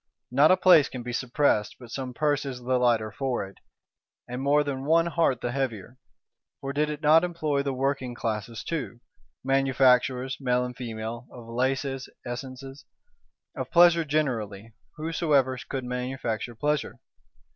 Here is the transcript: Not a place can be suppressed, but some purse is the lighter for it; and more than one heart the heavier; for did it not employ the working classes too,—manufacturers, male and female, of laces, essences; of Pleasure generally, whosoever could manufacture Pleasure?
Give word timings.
Not 0.31 0.49
a 0.49 0.57
place 0.57 0.89
can 0.89 1.03
be 1.03 1.13
suppressed, 1.13 1.75
but 1.79 1.91
some 1.91 2.11
purse 2.15 2.43
is 2.43 2.57
the 2.59 2.79
lighter 2.79 3.11
for 3.11 3.45
it; 3.45 3.59
and 4.27 4.41
more 4.41 4.63
than 4.63 4.83
one 4.83 5.05
heart 5.05 5.41
the 5.41 5.51
heavier; 5.51 5.99
for 6.59 6.73
did 6.73 6.89
it 6.89 7.03
not 7.03 7.23
employ 7.23 7.61
the 7.61 7.71
working 7.71 8.15
classes 8.15 8.63
too,—manufacturers, 8.63 10.37
male 10.39 10.65
and 10.65 10.75
female, 10.75 11.27
of 11.31 11.45
laces, 11.47 12.09
essences; 12.25 12.83
of 13.55 13.69
Pleasure 13.69 14.03
generally, 14.03 14.73
whosoever 14.95 15.55
could 15.69 15.85
manufacture 15.85 16.55
Pleasure? 16.55 16.97